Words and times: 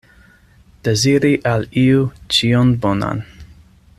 Deziri 0.87 1.33
al 1.51 1.67
iu 1.83 2.09
ĉion 2.37 2.75
bonan. 2.87 3.23